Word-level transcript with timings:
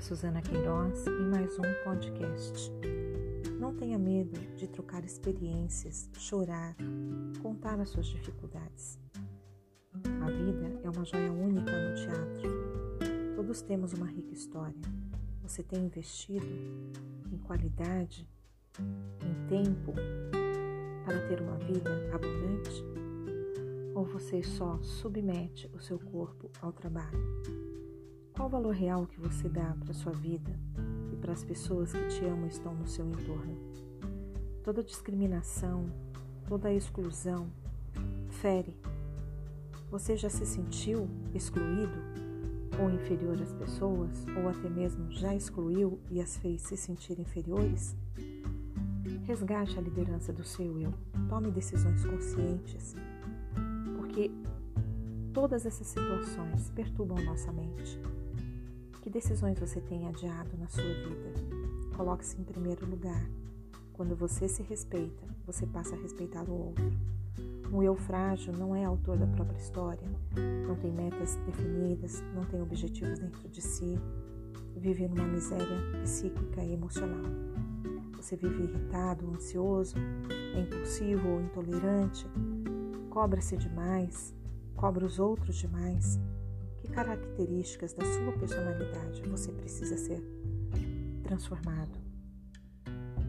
é 0.00 0.02
Suzana 0.02 0.40
Queiroz 0.40 1.06
em 1.06 1.28
mais 1.28 1.58
um 1.58 1.84
podcast. 1.84 2.72
Não 3.60 3.74
tenha 3.74 3.98
medo 3.98 4.40
de 4.56 4.66
trocar 4.66 5.04
experiências, 5.04 6.08
chorar, 6.14 6.74
contar 7.42 7.78
as 7.78 7.90
suas 7.90 8.06
dificuldades. 8.06 8.98
A 10.22 10.30
vida 10.30 10.80
é 10.82 10.88
uma 10.88 11.04
joia 11.04 11.30
única 11.30 11.70
no 11.70 11.94
teatro. 11.96 13.36
Todos 13.36 13.60
temos 13.60 13.92
uma 13.92 14.06
rica 14.06 14.32
história. 14.32 14.80
Você 15.42 15.62
tem 15.62 15.84
investido 15.84 16.46
em 17.30 17.36
qualidade, 17.36 18.26
em 18.78 19.48
tempo, 19.48 19.92
para 21.04 21.28
ter 21.28 21.42
uma 21.42 21.58
vida 21.58 21.90
abundante? 22.14 22.82
Ou 23.94 24.06
você 24.06 24.42
só 24.42 24.80
submete 24.80 25.70
o 25.74 25.78
seu 25.78 25.98
corpo 25.98 26.50
ao 26.62 26.72
trabalho? 26.72 27.69
Qual 28.40 28.48
o 28.48 28.52
valor 28.52 28.74
real 28.74 29.06
que 29.06 29.20
você 29.20 29.50
dá 29.50 29.76
para 29.78 29.90
a 29.90 29.94
sua 29.94 30.12
vida 30.12 30.50
e 31.12 31.16
para 31.16 31.30
as 31.30 31.44
pessoas 31.44 31.92
que 31.92 32.08
te 32.08 32.24
amam 32.24 32.46
e 32.46 32.48
estão 32.48 32.74
no 32.74 32.86
seu 32.86 33.06
entorno? 33.06 33.54
Toda 34.64 34.82
discriminação, 34.82 35.84
toda 36.48 36.72
exclusão 36.72 37.48
fere. 38.30 38.74
Você 39.90 40.16
já 40.16 40.30
se 40.30 40.46
sentiu 40.46 41.06
excluído 41.34 41.92
ou 42.82 42.88
inferior 42.88 43.38
às 43.42 43.52
pessoas, 43.52 44.24
ou 44.34 44.48
até 44.48 44.70
mesmo 44.70 45.10
já 45.10 45.34
excluiu 45.34 46.00
e 46.10 46.18
as 46.18 46.38
fez 46.38 46.62
se 46.62 46.78
sentir 46.78 47.20
inferiores? 47.20 47.94
Resgate 49.24 49.78
a 49.78 49.82
liderança 49.82 50.32
do 50.32 50.44
seu 50.44 50.80
eu. 50.80 50.94
Tome 51.28 51.50
decisões 51.50 52.06
conscientes, 52.06 52.96
porque 53.98 54.30
todas 55.34 55.66
essas 55.66 55.88
situações 55.88 56.70
perturbam 56.70 57.22
nossa 57.22 57.52
mente. 57.52 58.00
Que 59.00 59.08
decisões 59.08 59.58
você 59.58 59.80
tem 59.80 60.06
adiado 60.06 60.50
na 60.58 60.68
sua 60.68 60.82
vida? 60.82 61.32
Coloque-se 61.96 62.38
em 62.38 62.44
primeiro 62.44 62.84
lugar. 62.84 63.30
Quando 63.94 64.14
você 64.14 64.46
se 64.46 64.62
respeita, 64.62 65.26
você 65.46 65.66
passa 65.66 65.94
a 65.94 65.98
respeitar 65.98 66.44
o 66.48 66.66
outro. 66.66 66.92
Um 67.72 67.82
eu 67.82 67.96
frágil 67.96 68.52
não 68.52 68.76
é 68.76 68.84
autor 68.84 69.16
da 69.16 69.26
própria 69.26 69.56
história, 69.56 70.06
não 70.66 70.76
tem 70.76 70.92
metas 70.92 71.36
definidas, 71.46 72.22
não 72.34 72.44
tem 72.44 72.60
objetivos 72.60 73.18
dentro 73.18 73.48
de 73.48 73.62
si, 73.62 73.98
vive 74.76 75.08
numa 75.08 75.26
miséria 75.26 75.78
psíquica 76.02 76.62
e 76.62 76.74
emocional. 76.74 77.30
Você 78.16 78.36
vive 78.36 78.64
irritado, 78.64 79.30
ansioso, 79.30 79.94
é 80.54 80.60
impulsivo 80.60 81.26
ou 81.26 81.40
intolerante, 81.40 82.26
cobra-se 83.08 83.56
demais, 83.56 84.34
cobra 84.76 85.06
os 85.06 85.18
outros 85.18 85.56
demais, 85.56 86.20
características 86.90 87.92
da 87.92 88.04
sua 88.04 88.32
personalidade 88.32 89.22
você 89.22 89.52
precisa 89.52 89.96
ser 89.96 90.22
transformado. 91.22 91.98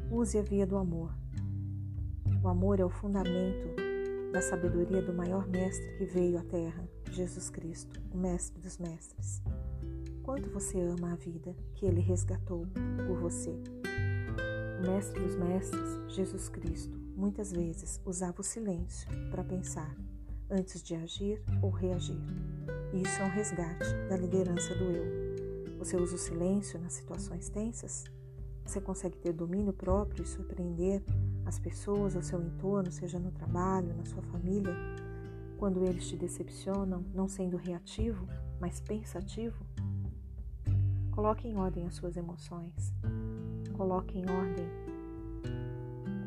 Use 0.09 0.37
a 0.37 0.41
via 0.41 0.65
do 0.65 0.77
amor. 0.77 1.13
O 2.43 2.47
amor 2.47 2.79
é 2.79 2.85
o 2.85 2.89
fundamento 2.89 3.69
da 4.31 4.41
sabedoria 4.41 5.01
do 5.01 5.13
maior 5.13 5.47
mestre 5.47 5.97
que 5.97 6.05
veio 6.05 6.39
à 6.39 6.43
Terra, 6.43 6.87
Jesus 7.11 7.49
Cristo, 7.49 8.01
o 8.11 8.17
Mestre 8.17 8.59
dos 8.61 8.77
Mestres. 8.77 9.41
Quanto 10.23 10.49
você 10.49 10.79
ama 10.79 11.13
a 11.13 11.15
vida 11.15 11.55
que 11.75 11.85
ele 11.85 11.99
resgatou 11.99 12.65
por 13.05 13.19
você? 13.19 13.51
O 14.79 14.87
Mestre 14.87 15.21
dos 15.21 15.35
Mestres, 15.35 15.99
Jesus 16.07 16.49
Cristo, 16.49 16.97
muitas 17.15 17.51
vezes 17.51 18.01
usava 18.05 18.41
o 18.41 18.43
silêncio 18.43 19.07
para 19.29 19.43
pensar 19.43 19.95
antes 20.51 20.83
de 20.83 20.93
agir 20.95 21.41
ou 21.61 21.69
reagir. 21.69 22.19
Isso 22.93 23.21
é 23.21 23.25
um 23.25 23.29
resgate 23.29 23.87
da 24.09 24.17
liderança 24.17 24.75
do 24.75 24.83
eu. 24.83 25.77
Você 25.79 25.95
usa 25.95 26.15
o 26.15 26.19
silêncio 26.19 26.79
nas 26.79 26.93
situações 26.93 27.49
tensas? 27.49 28.03
Você 28.65 28.81
consegue 28.81 29.17
ter 29.17 29.33
domínio 29.33 29.73
próprio 29.73 30.23
e 30.23 30.27
surpreender 30.27 31.01
as 31.45 31.57
pessoas 31.57 32.15
ao 32.15 32.21
seu 32.21 32.41
entorno, 32.41 32.91
seja 32.91 33.17
no 33.17 33.31
trabalho, 33.31 33.95
na 33.95 34.05
sua 34.05 34.21
família, 34.23 34.75
quando 35.57 35.85
eles 35.85 36.07
te 36.07 36.17
decepcionam, 36.17 37.03
não 37.13 37.27
sendo 37.27 37.55
reativo, 37.55 38.27
mas 38.59 38.81
pensativo? 38.81 39.65
Coloque 41.11 41.47
em 41.47 41.55
ordem 41.55 41.87
as 41.87 41.95
suas 41.95 42.17
emoções. 42.17 42.93
Coloque 43.73 44.17
em 44.17 44.29
ordem 44.29 44.67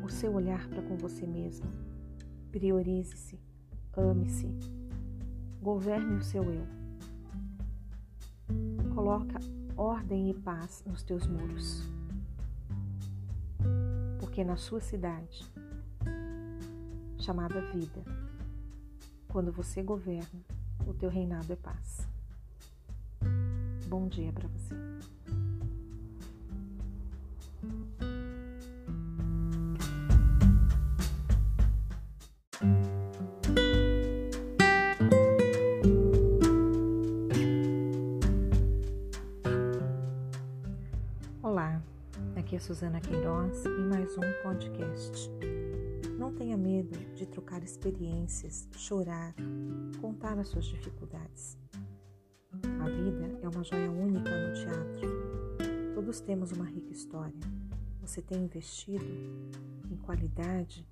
o 0.03 0.09
seu 0.09 0.33
olhar 0.33 0.67
para 0.67 0.81
com 0.81 0.95
você 0.95 1.25
mesmo. 1.25 1.67
Priorize-se, 2.51 3.39
ame-se, 3.97 4.47
Governe 5.65 6.17
o 6.17 6.21
seu 6.21 6.43
eu. 6.43 6.67
Coloca 8.93 9.39
ordem 9.75 10.29
e 10.29 10.33
paz 10.35 10.83
nos 10.85 11.01
teus 11.01 11.25
muros. 11.25 11.81
Porque 14.19 14.43
na 14.43 14.57
sua 14.57 14.79
cidade, 14.79 15.43
chamada 17.17 17.59
vida, 17.71 18.03
quando 19.27 19.51
você 19.51 19.81
governa, 19.81 20.39
o 20.85 20.93
teu 20.93 21.09
reinado 21.09 21.51
é 21.51 21.55
paz. 21.55 22.07
Bom 23.87 24.07
dia 24.07 24.31
para 24.31 24.47
você. 24.47 24.94
Aqui 42.55 42.57
é 42.57 42.59
Suzana 42.59 43.01
Queiroz 43.01 43.65
em 43.65 43.89
mais 43.89 44.17
um 44.17 44.21
podcast. 44.41 45.29
Não 46.17 46.33
tenha 46.33 46.55
medo 46.55 46.97
de 47.13 47.25
trocar 47.25 47.61
experiências, 47.61 48.67
chorar, 48.71 49.35
contar 49.99 50.39
as 50.39 50.47
suas 50.47 50.63
dificuldades. 50.65 51.57
A 52.79 52.89
vida 52.89 53.39
é 53.41 53.49
uma 53.49 53.63
joia 53.63 53.91
única 53.91 54.29
no 54.29 54.53
teatro. 54.53 55.95
Todos 55.95 56.21
temos 56.21 56.53
uma 56.53 56.65
rica 56.65 56.93
história. 56.93 57.33
Você 57.99 58.21
tem 58.21 58.43
investido 58.43 59.05
em 59.91 59.97
qualidade, 59.97 60.87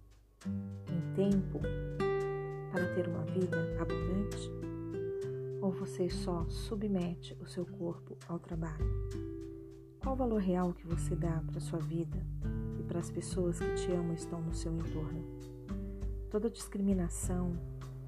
em 0.45 1.13
tempo, 1.13 1.61
para 2.73 2.93
ter 2.93 3.07
uma 3.07 3.23
vida 3.23 3.57
abundante? 3.79 4.51
Ou 5.61 5.71
você 5.71 6.09
só 6.09 6.45
submete 6.49 7.37
o 7.39 7.45
seu 7.45 7.65
corpo 7.65 8.17
ao 8.27 8.37
trabalho? 8.37 9.32
Qual 10.03 10.15
o 10.15 10.17
valor 10.17 10.41
real 10.41 10.73
que 10.73 10.85
você 10.85 11.15
dá 11.15 11.41
para 11.47 11.59
a 11.59 11.61
sua 11.61 11.79
vida 11.79 12.17
e 12.77 12.83
para 12.83 12.99
as 12.99 13.09
pessoas 13.09 13.57
que 13.57 13.73
te 13.75 13.89
amam 13.93 14.11
e 14.11 14.15
estão 14.15 14.41
no 14.41 14.53
seu 14.53 14.75
entorno? 14.75 15.23
Toda 16.29 16.49
discriminação, 16.49 17.53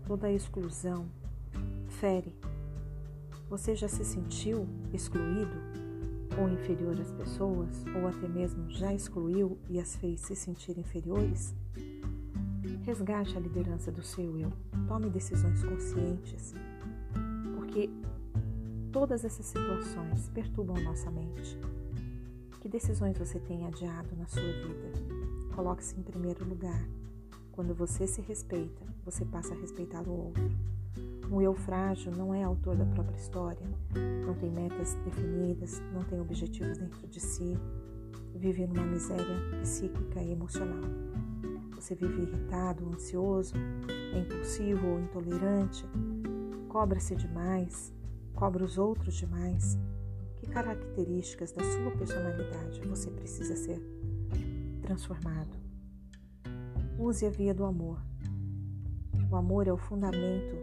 toda 0.06 0.30
exclusão 0.30 1.08
fere. 1.88 2.36
Você 3.50 3.78
já 3.78 3.88
se 3.88 4.04
sentiu 4.04 4.68
excluído 4.94 5.56
ou 6.38 6.50
inferior 6.50 7.00
às 7.00 7.14
pessoas, 7.14 7.86
ou 7.96 8.10
até 8.10 8.28
mesmo 8.28 8.70
já 8.70 8.94
excluiu 8.94 9.58
e 9.70 9.80
as 9.80 9.96
fez 9.96 10.20
se 10.20 10.36
sentir 10.36 10.78
inferiores? 10.78 11.56
Resgate 12.84 13.38
a 13.38 13.40
liderança 13.40 13.90
do 13.90 14.04
seu 14.04 14.38
eu. 14.38 14.52
Tome 14.86 15.10
decisões 15.10 15.64
conscientes, 15.64 16.54
porque 17.56 17.90
todas 18.92 19.24
essas 19.24 19.46
situações 19.46 20.28
perturbam 20.34 20.84
nossa 20.84 21.10
mente. 21.10 21.58
Que 22.66 22.70
decisões 22.70 23.16
você 23.16 23.40
tem 23.40 23.64
adiado 23.68 24.10
na 24.16 24.26
sua 24.26 24.42
vida? 24.42 24.92
Coloque-se 25.56 26.00
em 26.00 26.02
primeiro 26.02 26.44
lugar. 26.44 26.84
Quando 27.52 27.76
você 27.76 28.08
se 28.08 28.22
respeita, 28.22 28.82
você 29.06 29.24
passa 29.24 29.54
a 29.54 29.58
respeitar 29.58 30.02
o 30.02 30.26
outro. 30.26 30.50
Um 31.32 31.40
eu 31.40 31.54
frágil 31.54 32.12
não 32.12 32.34
é 32.34 32.42
autor 32.42 32.76
da 32.76 32.86
própria 32.88 33.18
história, 33.18 33.62
não 34.26 34.34
tem 34.34 34.50
metas 34.50 34.96
definidas, 35.06 35.80
não 35.94 36.02
tem 36.06 36.20
objetivos 36.20 36.80
dentro 36.80 37.08
de 37.08 37.20
si, 37.20 37.56
vive 38.34 38.66
numa 38.66 38.88
miséria 38.88 39.62
psíquica 39.62 40.20
e 40.20 40.32
emocional. 40.32 40.90
Você 41.76 41.94
vive 41.94 42.24
irritado, 42.24 42.90
ansioso, 42.90 43.54
é 44.12 44.18
impulsivo 44.22 44.88
ou 44.88 45.00
intolerante, 45.02 45.86
cobra-se 46.68 47.16
demais, 47.16 47.94
cobra 48.34 48.64
os 48.64 48.80
outros 48.80 49.14
demais, 49.14 49.78
que 50.46 50.52
características 50.52 51.52
da 51.52 51.64
sua 51.64 51.92
personalidade 51.92 52.80
você 52.82 53.10
precisa 53.10 53.56
ser 53.56 53.82
transformado? 54.82 55.58
Use 57.00 57.26
a 57.26 57.30
via 57.30 57.54
do 57.54 57.66
amor. 57.66 58.00
O 59.30 59.36
amor 59.36 59.68
é 59.68 59.74
o 59.74 59.78
fundamento 59.78 60.56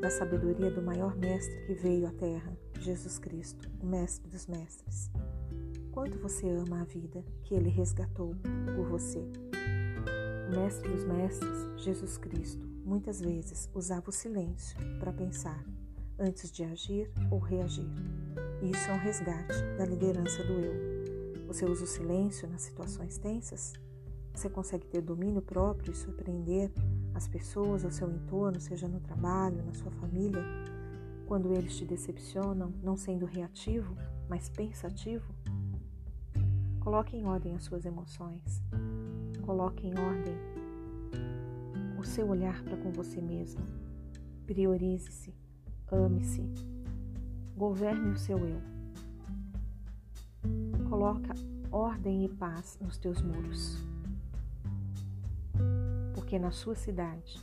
da 0.00 0.10
sabedoria 0.10 0.70
do 0.70 0.80
maior 0.80 1.16
mestre 1.16 1.66
que 1.66 1.74
veio 1.74 2.06
à 2.06 2.12
Terra, 2.12 2.56
Jesus 2.80 3.18
Cristo, 3.18 3.68
o 3.80 3.86
Mestre 3.86 4.28
dos 4.30 4.46
Mestres. 4.46 5.10
Quanto 5.90 6.18
você 6.18 6.48
ama 6.48 6.82
a 6.82 6.84
vida 6.84 7.24
que 7.42 7.54
ele 7.54 7.68
resgatou 7.68 8.36
por 8.74 8.86
você? 8.86 9.26
O 10.48 10.56
Mestre 10.56 10.88
dos 10.88 11.04
Mestres, 11.04 11.82
Jesus 11.82 12.16
Cristo, 12.16 12.66
muitas 12.84 13.20
vezes 13.20 13.68
usava 13.74 14.08
o 14.08 14.12
silêncio 14.12 14.76
para 15.00 15.12
pensar 15.12 15.64
antes 16.18 16.50
de 16.50 16.62
agir 16.62 17.10
ou 17.30 17.38
reagir. 17.38 17.90
Isso 18.62 18.90
é 18.90 18.94
um 18.94 18.98
resgate 18.98 19.62
da 19.76 19.84
liderança 19.84 20.42
do 20.42 20.54
eu. 20.54 21.46
Você 21.46 21.64
usa 21.64 21.84
o 21.84 21.86
silêncio 21.86 22.48
nas 22.48 22.62
situações 22.62 23.18
tensas? 23.18 23.74
Você 24.34 24.48
consegue 24.48 24.86
ter 24.86 25.00
domínio 25.00 25.42
próprio 25.42 25.92
e 25.92 25.96
surpreender 25.96 26.72
as 27.14 27.28
pessoas 27.28 27.84
ao 27.84 27.90
seu 27.90 28.10
entorno, 28.10 28.60
seja 28.60 28.88
no 28.88 29.00
trabalho, 29.00 29.64
na 29.64 29.72
sua 29.72 29.90
família, 29.92 30.42
quando 31.26 31.52
eles 31.52 31.76
te 31.76 31.84
decepcionam, 31.84 32.72
não 32.82 32.96
sendo 32.96 33.26
reativo, 33.26 33.96
mas 34.28 34.48
pensativo? 34.48 35.34
Coloque 36.80 37.16
em 37.16 37.24
ordem 37.24 37.54
as 37.54 37.64
suas 37.64 37.84
emoções. 37.84 38.62
Coloque 39.42 39.86
em 39.86 39.98
ordem 39.98 40.34
o 41.98 42.04
seu 42.04 42.28
olhar 42.28 42.62
para 42.62 42.76
com 42.76 42.90
você 42.92 43.20
mesmo. 43.20 43.62
Priorize-se, 44.46 45.34
ame-se, 45.90 46.42
governe 47.56 48.10
o 48.10 48.18
seu 48.18 48.38
eu. 48.38 48.60
Coloca 50.90 51.34
ordem 51.72 52.24
e 52.24 52.28
paz 52.28 52.78
nos 52.80 52.98
teus 52.98 53.22
muros. 53.22 53.78
Porque 56.14 56.38
na 56.38 56.50
sua 56.50 56.74
cidade, 56.74 57.40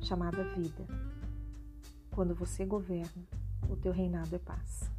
chamada 0.00 0.44
vida, 0.54 0.86
quando 2.10 2.34
você 2.34 2.66
governa, 2.66 3.22
o 3.68 3.76
teu 3.76 3.92
reinado 3.92 4.36
é 4.36 4.38
paz. 4.38 4.90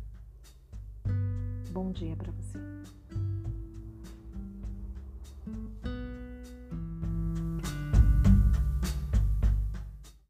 Bom 1.72 1.92
dia 1.92 2.16
para 2.16 2.32
você. 2.32 2.58